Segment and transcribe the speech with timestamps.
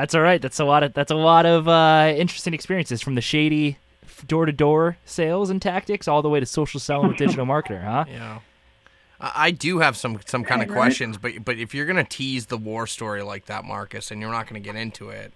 [0.00, 0.40] That's all right.
[0.40, 3.76] That's a lot of that's a lot of uh, interesting experiences from the shady
[4.26, 7.84] door to door sales and tactics all the way to social selling with digital marketer,
[7.84, 8.06] huh?
[8.08, 8.38] Yeah.
[9.20, 12.46] I I do have some some kind of questions, but but if you're gonna tease
[12.46, 15.34] the war story like that, Marcus, and you're not gonna get into it,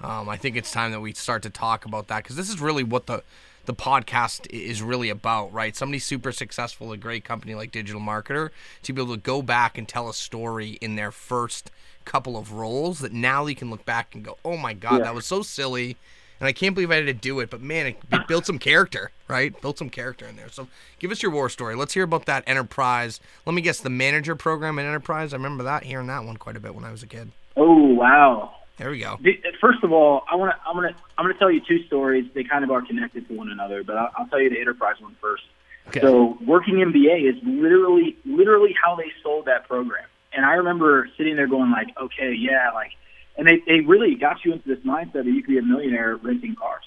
[0.00, 2.58] um, I think it's time that we start to talk about that because this is
[2.58, 3.22] really what the
[3.66, 5.76] the podcast is really about, right?
[5.76, 8.48] Somebody super successful, a great company like Digital Marketer,
[8.84, 11.70] to be able to go back and tell a story in their first
[12.06, 15.04] couple of roles that now you can look back and go, oh my god, Yeah.
[15.04, 15.96] that was so silly.
[16.38, 18.58] And I can't believe I had to do it, but man, it, it built some
[18.58, 19.58] character, right?
[19.62, 20.50] Built some character in there.
[20.50, 21.74] So give us your war story.
[21.74, 23.20] Let's hear about that enterprise.
[23.46, 25.32] Let me guess, the manager program in enterprise.
[25.32, 27.32] I remember that, hearing that one quite a bit when I was a kid.
[27.56, 28.54] Oh wow.
[28.76, 29.14] There we go.
[29.14, 29.30] Uh,
[29.62, 32.26] first of all, I want to I'm gonna I'm gonna tell you two stories.
[32.34, 34.96] They kind of are connected to one another, but I'll, I'll tell you the enterprise
[35.00, 35.44] one first.
[35.88, 36.00] Okay.
[36.02, 40.04] So working MBA is literally literally how they sold that program.
[40.36, 42.92] And I remember sitting there going like, okay, yeah, like,
[43.38, 46.16] and they they really got you into this mindset that you could be a millionaire
[46.16, 46.84] renting cars,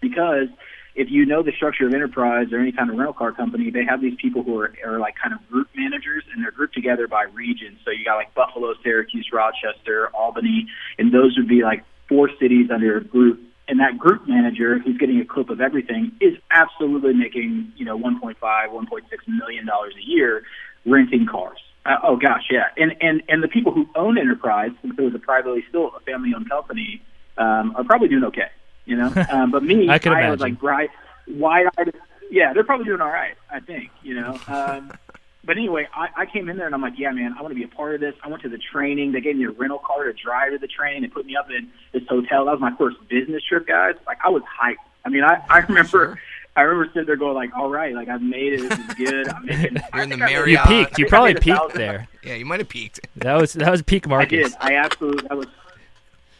[0.00, 0.48] because
[0.94, 3.84] if you know the structure of enterprise or any kind of rental car company, they
[3.88, 7.08] have these people who are, are like kind of group managers and they're grouped together
[7.08, 7.78] by region.
[7.84, 10.68] So you got like Buffalo, Syracuse, Rochester, Albany,
[10.98, 13.40] and those would be like four cities under a group.
[13.68, 17.98] And that group manager who's getting a clip of everything is absolutely making, you know,
[17.98, 20.42] 1.5, 1.6 million dollars a year
[20.84, 21.58] renting cars.
[21.84, 22.66] Uh, oh gosh, yeah.
[22.76, 26.00] And and and the people who own Enterprise, since it was a privately still a
[26.00, 27.02] family-owned company,
[27.38, 28.50] um, are probably doing okay.
[28.84, 30.90] You know, um, but me, I can was like bright,
[31.28, 31.94] wide-eyed.
[32.30, 33.34] Yeah, they're probably doing all right.
[33.50, 33.90] I think.
[34.02, 34.38] You know.
[34.46, 34.92] Um,
[35.44, 37.58] but anyway, I, I came in there and I'm like, yeah, man, I want to
[37.58, 38.14] be a part of this.
[38.22, 39.12] I went to the training.
[39.12, 41.02] They gave me a rental car to drive to the training.
[41.02, 42.44] They put me up in this hotel.
[42.44, 43.94] That was my first business trip, guys.
[44.06, 44.76] Like I was hyped.
[45.04, 45.88] I mean, I I remember.
[45.88, 46.18] Sure.
[46.54, 48.68] I remember sitting there going like, "All right, like I've made it.
[48.68, 49.28] This is good.
[49.28, 50.68] I'm making." You're in the I think I made- You peaked.
[50.68, 52.08] You I think I probably peaked there.
[52.24, 53.00] Yeah, you might have peaked.
[53.16, 54.54] That was that was peak Marcus.
[54.60, 54.76] I did.
[54.76, 55.26] I absolutely.
[55.28, 55.46] That was.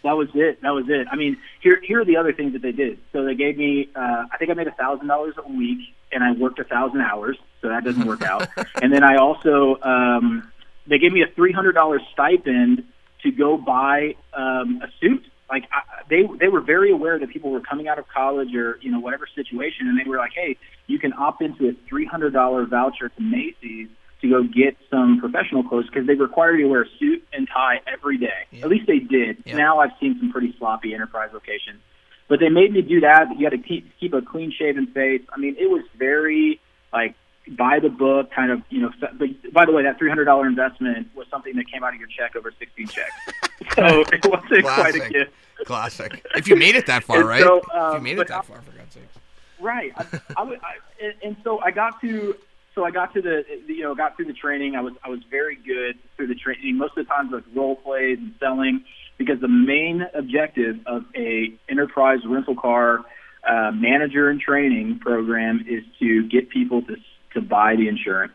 [0.04, 0.60] That was it.
[0.62, 1.06] That was it.
[1.10, 2.98] I mean, here here are the other things that they did.
[3.12, 3.88] So they gave me.
[3.96, 5.80] Uh, I think I made a thousand dollars a week,
[6.12, 7.36] and I worked a thousand hours.
[7.60, 8.48] So that doesn't work out.
[8.82, 10.50] And then I also um,
[10.86, 12.84] they gave me a three hundred dollars stipend
[13.22, 15.24] to go buy um, a suit.
[15.52, 18.78] Like I, they they were very aware that people were coming out of college or
[18.80, 22.06] you know whatever situation, and they were like, hey, you can opt into a three
[22.06, 23.88] hundred dollar voucher to Macy's
[24.22, 27.46] to go get some professional clothes because they require you to wear a suit and
[27.52, 28.46] tie every day.
[28.50, 28.64] Yeah.
[28.64, 29.42] At least they did.
[29.44, 29.58] Yeah.
[29.58, 31.82] Now I've seen some pretty sloppy enterprise locations,
[32.28, 33.26] but they made me do that.
[33.36, 35.20] You had to keep keep a clean shaven face.
[35.30, 36.60] I mean, it was very
[36.94, 37.14] like
[37.50, 38.90] by the book kind of you know.
[39.00, 42.00] But by the way, that three hundred dollar investment was something that came out of
[42.00, 43.12] your check over sixteen checks,
[43.74, 45.32] so it wasn't quite a gift.
[45.66, 46.24] Classic.
[46.34, 47.40] If you made it that far, right?
[47.42, 49.18] so, if you um, made it that I- far, for God's sakes.
[49.60, 49.92] Right.
[49.96, 50.02] I,
[50.36, 50.56] I, I,
[51.00, 52.34] and- and so I got to,
[52.74, 54.74] so I got to the, you know, got through the training.
[54.74, 56.76] I was, I was very good through the training.
[56.78, 58.84] Most of the times with role plays and selling,
[59.18, 63.04] because the main objective of a enterprise rental car
[63.48, 66.96] uh, manager and training program is to get people to
[67.34, 68.32] to buy the insurance.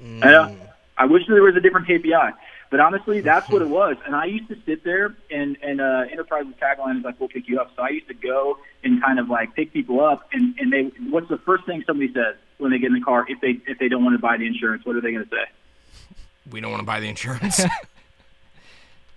[0.00, 0.56] I, know,
[0.98, 2.32] I wish there was a different KPI,
[2.70, 3.96] but honestly, that's what it was.
[4.04, 7.48] And I used to sit there, and and uh, Enterprise's tagline is like, "We'll pick
[7.48, 10.54] you up." So I used to go and kind of like pick people up, and
[10.58, 13.40] and they, what's the first thing somebody says when they get in the car if
[13.40, 14.84] they if they don't want to buy the insurance?
[14.84, 16.12] What are they going to say?
[16.50, 17.60] We don't want to buy the insurance.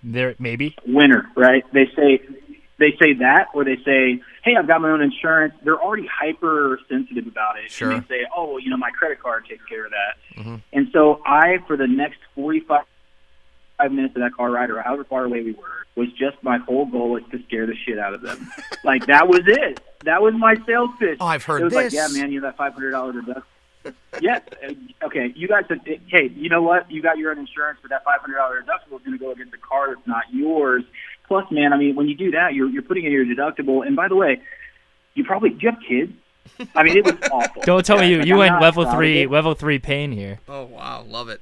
[0.02, 0.76] There maybe.
[0.86, 1.64] Winner, right?
[1.72, 2.20] They say
[2.78, 6.78] they say that, or they say, "Hey, I've got my own insurance." They're already hyper
[6.88, 7.70] sensitive about it.
[7.70, 7.90] Sure.
[7.90, 10.56] And they say, "Oh, well, you know, my credit card takes care of that." Mm-hmm.
[10.72, 12.84] And so I, for the next forty-five
[13.78, 16.58] five minutes of that car ride, or however far away we were, was just my
[16.58, 18.50] whole goal was to scare the shit out of them.
[18.84, 19.80] like that was it.
[20.04, 21.18] That was my sales pitch.
[21.20, 21.84] Oh, I've heard it was this.
[21.84, 23.42] like, yeah, man, you have that five hundred dollars deductible.
[24.20, 24.42] yes.
[25.02, 25.32] Okay.
[25.34, 26.90] You guys said, hey, you know what?
[26.90, 29.30] You got your own insurance, but that five hundred dollar deductible is going to go
[29.32, 30.84] against a car that's not yours.
[31.28, 33.86] Plus, man, I mean, when you do that, you're you're putting in your deductible.
[33.86, 34.40] And by the way,
[35.14, 36.12] you probably do you have kids?
[36.74, 37.62] I mean, it was awful.
[37.62, 40.40] Don't tell me you like, you I'm went level three level three pain here.
[40.48, 41.40] oh wow, love it.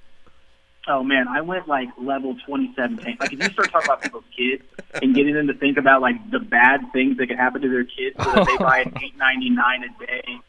[0.89, 2.97] Oh man, I went like level twenty seven.
[2.99, 3.17] pain.
[3.21, 4.63] Like if you start talking about people's kids
[4.95, 7.85] and getting them to think about like the bad things that could happen to their
[7.85, 10.41] kids, so that they buy an eight ninety nine a day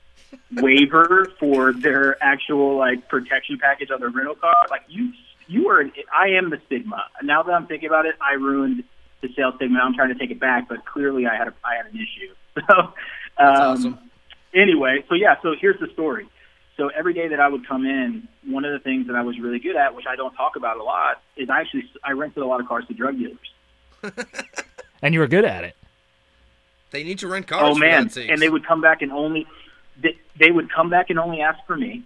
[0.62, 4.56] waiver for their actual like protection package on their rental car.
[4.70, 5.12] Like you,
[5.48, 5.80] you are.
[5.82, 7.04] An, I am the stigma.
[7.24, 8.84] Now that I'm thinking about it, I ruined
[9.22, 9.80] the sales stigma.
[9.80, 12.34] I'm trying to take it back, but clearly I had a I had an issue.
[13.38, 14.00] So, um, awesome.
[14.52, 16.28] anyway, so yeah, so here's the story.
[16.76, 19.38] So every day that I would come in, one of the things that I was
[19.40, 22.42] really good at, which I don't talk about a lot, is I actually I rented
[22.42, 24.16] a lot of cars to drug dealers.
[25.02, 25.76] And you were good at it.
[26.92, 27.62] They need to rent cars.
[27.64, 28.06] Oh man!
[28.06, 28.18] God's.
[28.18, 29.46] And they would come back and only
[30.02, 32.04] they, they would come back and only ask for me,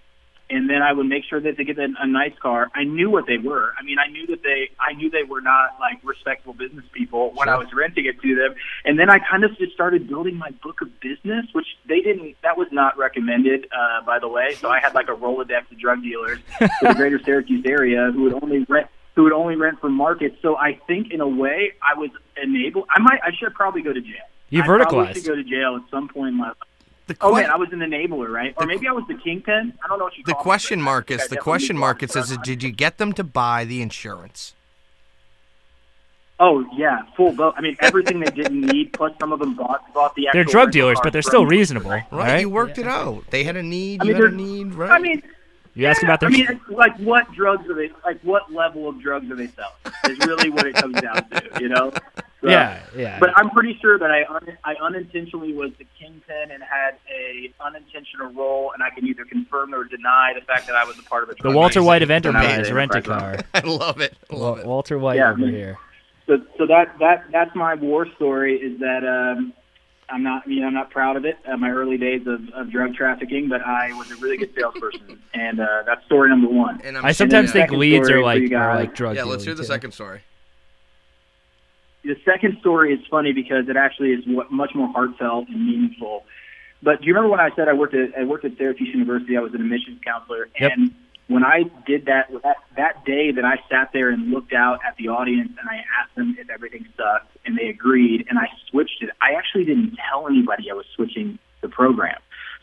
[0.51, 2.69] and then I would make sure that they get a, a nice car.
[2.75, 3.73] I knew what they were.
[3.79, 7.31] I mean, I knew that they, I knew they were not like respectable business people
[7.33, 8.55] when I was renting it to them.
[8.83, 12.35] And then I kind of just started building my book of business, which they didn't.
[12.43, 14.55] That was not recommended, uh, by the way.
[14.55, 18.23] So I had like a rolodex of drug dealers for the greater Syracuse area who
[18.23, 20.31] would only rent who would only rent from Marcus.
[20.41, 22.11] So I think in a way I was
[22.41, 22.87] enabled.
[22.89, 23.19] I might.
[23.23, 24.27] I should probably go to jail.
[24.49, 25.13] You I probably verticalized.
[25.15, 26.57] should go to jail at some point in my life.
[27.19, 28.53] The Oh que- man, I was an enabler, right?
[28.57, 29.73] Or maybe I was the kingpin.
[29.83, 31.27] I don't know what you the call question, me, but I Marcus.
[31.27, 34.53] The question, was Marcus, is: drug Did you get them to buy the insurance?
[36.39, 37.53] Oh yeah, full boat.
[37.55, 38.93] I mean, everything they didn't need.
[38.93, 40.27] Plus, some of them bought bought the.
[40.33, 42.39] They're drug dealers, car but they're still reasonable, Right, right?
[42.41, 43.25] you worked it out.
[43.29, 44.01] They had a need.
[44.01, 44.73] I you mean, had a need.
[44.73, 44.89] Right.
[44.91, 45.21] I mean,
[45.75, 46.29] You ask about their.
[46.29, 47.91] I mean, like what drugs are they?
[48.03, 49.71] Like what level of drugs are they selling?
[50.09, 51.91] Is really what it comes down to, you know?
[52.41, 53.19] So- yeah, yeah.
[53.19, 57.53] But I'm pretty sure that I un- I unintentionally was the kingpin and had a
[57.63, 61.03] unintentional role, and I can either confirm or deny the fact that I was a
[61.03, 61.37] part of it.
[61.41, 62.33] the Walter White of Amazing.
[62.35, 63.37] Enterprise, rent a car.
[63.53, 64.15] I love it.
[64.31, 64.65] I love Wa- it.
[64.67, 65.31] Walter White Yeah.
[65.31, 65.77] over here.
[66.25, 69.53] so so that that that's my war story is that um
[70.09, 72.71] I'm not you know I'm not proud of it uh, my early days of, of
[72.71, 76.81] drug trafficking but I was a really good salesperson and uh, that's story number one
[76.83, 79.43] And I'm I sometimes think second leads are like you are like drug yeah, let's
[79.43, 79.67] hear the too.
[79.67, 80.21] second story.
[82.03, 86.23] The second story is funny because it actually is what, much more heartfelt and meaningful
[86.83, 89.37] but do you remember when I said I worked at I worked at Syracuse University
[89.37, 90.71] I was an admissions counselor Yep.
[90.75, 90.95] and
[91.31, 94.97] when I did that that that day that I sat there and looked out at
[94.97, 99.01] the audience and I asked them if everything sucked and they agreed and I switched
[99.01, 99.09] it.
[99.21, 102.19] I actually didn't tell anybody I was switching the program.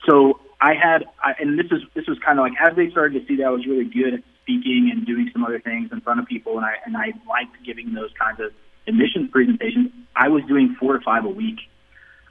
[0.06, 3.19] So I had I, and this is this was kind of like as they started
[3.20, 6.00] to see that I was really good at speaking and doing some other things in
[6.02, 8.52] front of people and I and I liked giving those kinds of
[8.88, 9.93] admissions presentations.
[10.17, 11.61] I was doing four to five a week.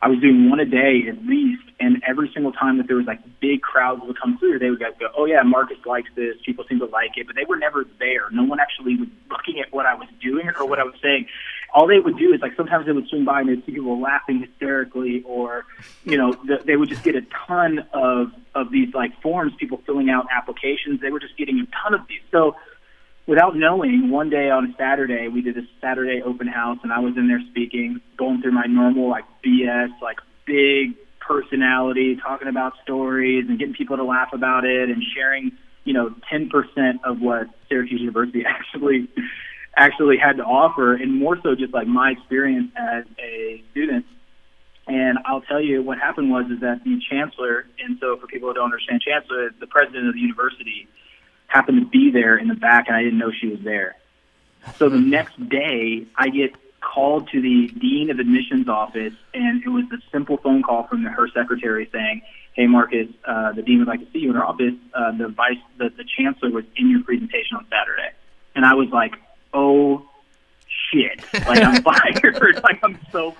[0.01, 3.07] I was doing one a day at least, and every single time that there was
[3.07, 6.35] like big crowds would come through, they would go, "Oh yeah, Marcus likes this.
[6.45, 8.29] People seem to like it," but they were never there.
[8.31, 11.27] No one actually was looking at what I was doing or what I was saying.
[11.73, 13.99] All they would do is like sometimes they would swing by and they'd see people
[13.99, 15.65] laughing hysterically, or
[16.03, 19.81] you know th- they would just get a ton of of these like forms, people
[19.85, 21.01] filling out applications.
[21.01, 22.21] They were just getting a ton of these.
[22.29, 22.55] So
[23.27, 26.99] without knowing, one day on a Saturday, we did a Saturday open house, and I
[26.99, 32.73] was in there speaking, going through my normal like BS, like big personality, talking about
[32.83, 35.51] stories and getting people to laugh about it, and sharing,
[35.83, 39.09] you know, ten percent of what Syracuse University actually
[39.75, 44.05] actually had to offer, and more so just like my experience as a student.
[44.87, 48.47] And I'll tell you what happened was is that the chancellor, and so for people
[48.47, 50.87] who don't understand, chancellor, the president of the university,
[51.47, 53.95] happened to be there in the back, and I didn't know she was there.
[54.77, 59.69] So the next day, I get called to the dean of admissions office, and it
[59.69, 62.21] was a simple phone call from her secretary saying,
[62.53, 64.73] "Hey, Marcus, uh, the dean would like to see you in her office.
[64.93, 68.11] Uh, the vice, the, the chancellor was in your presentation on Saturday."
[68.55, 69.15] And I was like,
[69.53, 70.05] "Oh
[70.91, 71.21] shit!
[71.33, 71.81] Like I'm
[72.23, 72.63] fired!
[72.63, 73.35] like I'm so."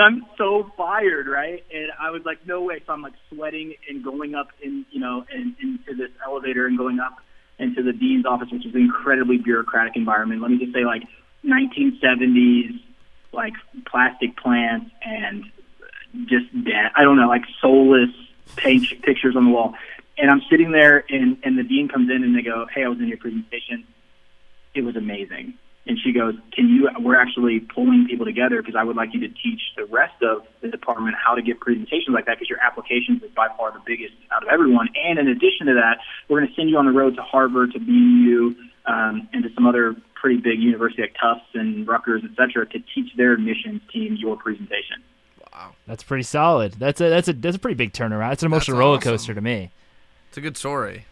[0.00, 1.64] I'm so fired, right?
[1.72, 2.82] And I was like, no way.
[2.86, 6.76] So I'm like sweating and going up in, you know, in, into this elevator and
[6.76, 7.18] going up
[7.58, 10.42] into the dean's office, which is an incredibly bureaucratic environment.
[10.42, 11.02] Let me just say, like
[11.44, 12.80] 1970s,
[13.32, 13.54] like
[13.86, 15.44] plastic plants and
[16.26, 16.90] just dead.
[16.96, 18.10] I don't know, like soulless
[18.56, 19.74] page, pictures on the wall.
[20.16, 22.88] And I'm sitting there, and and the dean comes in, and they go, "Hey, I
[22.88, 23.84] was in your presentation.
[24.72, 25.54] It was amazing."
[25.86, 26.88] And she goes, "Can you?
[26.98, 30.46] We're actually pulling people together because I would like you to teach the rest of
[30.62, 33.80] the department how to give presentations like that because your applications is by far the
[33.84, 34.88] biggest out of everyone.
[35.04, 35.98] And in addition to that,
[36.28, 38.54] we're going to send you on the road to Harvard, to BU,
[38.86, 42.78] um, and to some other pretty big university like Tufts and Rutgers, et cetera, to
[42.94, 45.02] teach their admissions team your presentation."
[45.52, 46.72] Wow, That's pretty solid.
[46.78, 48.32] That's a that's a that's a pretty big turnaround.
[48.32, 49.70] It's an emotional That's roller coaster to me.
[50.28, 51.04] it's a good story.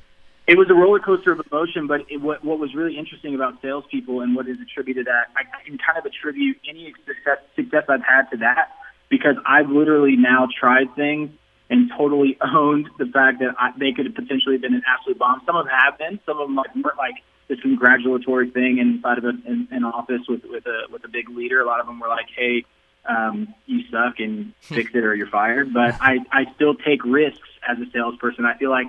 [0.47, 3.63] It was a roller coaster of emotion, but it, what what was really interesting about
[3.63, 7.85] salespeople and what is attributed to that I, can kind of attribute any success success
[7.89, 8.73] I've had to that
[9.09, 11.31] because I've literally now tried things
[11.71, 15.43] and totally owned the fact that I, they could have potentially been an absolute bomb.
[15.47, 16.19] Some of them have been.
[16.27, 20.43] Some of them like, were like this congratulatory thing inside of an, an office with
[20.45, 21.61] with a with a big leader.
[21.61, 22.65] A lot of them were like, "Hey,
[23.09, 27.49] um, you suck and fix it or you're fired." But I I still take risks
[27.69, 28.45] as a salesperson.
[28.45, 28.89] I feel like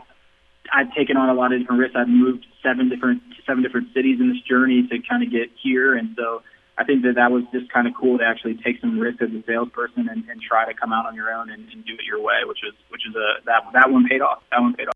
[0.71, 1.95] I've taken on a lot of different risks.
[1.97, 5.97] I've moved seven different seven different cities in this journey to kind of get here,
[5.97, 6.41] and so
[6.77, 9.29] I think that that was just kind of cool to actually take some risk as
[9.29, 12.05] a salesperson and, and try to come out on your own and, and do it
[12.07, 14.41] your way, which was which is a that that one paid off.
[14.51, 14.95] That one paid off.